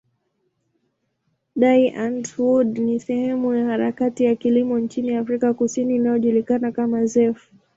Die 1.63 1.93
Antwoord 1.95 2.77
ni 2.79 2.99
sehemu 2.99 3.53
ya 3.55 3.65
harakati 3.65 4.23
ya 4.23 4.35
kilimo 4.35 4.79
nchini 4.79 5.15
Afrika 5.15 5.53
Kusini 5.53 5.95
inayojulikana 5.95 6.71
kama 6.71 7.05
zef. 7.05 7.51